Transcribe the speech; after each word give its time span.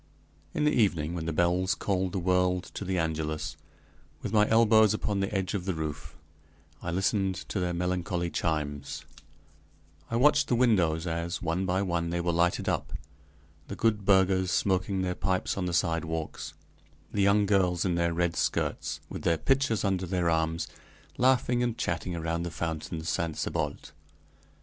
In 0.55 0.63
the 0.63 0.71
evening, 0.73 1.13
when 1.13 1.27
the 1.27 1.31
bells 1.31 1.75
called 1.75 2.11
the 2.11 2.17
world 2.17 2.63
to 2.73 2.83
the 2.83 2.97
Angelus, 2.97 3.55
with 4.23 4.33
my 4.33 4.49
elbows 4.49 4.95
upon 4.95 5.19
the 5.19 5.31
edge 5.31 5.53
of 5.53 5.65
the 5.65 5.75
roof, 5.75 6.15
I 6.81 6.89
listened 6.89 7.35
to 7.49 7.59
their 7.59 7.71
melancholy 7.75 8.31
chimes; 8.31 9.05
I 10.09 10.15
watched 10.15 10.47
the 10.47 10.55
windows 10.55 11.05
as, 11.05 11.43
one 11.43 11.67
by 11.67 11.83
one, 11.83 12.09
they 12.09 12.19
were 12.19 12.31
lighted 12.31 12.67
up; 12.67 12.93
the 13.67 13.75
good 13.75 14.03
burghers 14.03 14.49
smoking 14.49 15.03
their 15.03 15.13
pipes 15.13 15.55
on 15.55 15.65
the 15.65 15.71
sidewalks; 15.71 16.55
the 17.13 17.21
young 17.21 17.45
girls 17.45 17.85
in 17.85 17.93
their 17.93 18.11
red 18.11 18.35
skirts, 18.35 19.01
with 19.07 19.21
their 19.21 19.37
pitchers 19.37 19.83
under 19.83 20.07
their 20.07 20.31
arms, 20.31 20.67
laughing 21.19 21.61
and 21.61 21.77
chatting 21.77 22.15
around 22.15 22.41
the 22.41 22.49
fountain 22.49 23.03
"Saint 23.03 23.35
Sebalt." 23.37 23.91